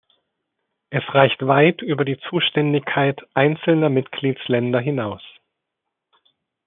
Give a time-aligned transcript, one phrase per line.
[0.89, 5.21] Es reicht weit über die Zuständigkeit einzelner Mitgliedsländer hinaus.